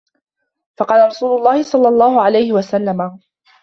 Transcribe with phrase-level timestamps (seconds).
[0.79, 3.19] فَقَالَ رَسُولُ اللَّهِ صَلَّى اللَّهُ عَلَيْهِ وَسَلَّمَ